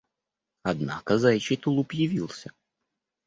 Однако 0.63 1.19
заячий 1.19 1.57
тулуп 1.57 1.91
явился. 1.91 2.51